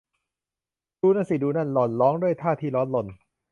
[0.99, 3.07] ดูนั่นสิ ดูนั่น หล่อนร้องด้วยท่าทีร้อนรน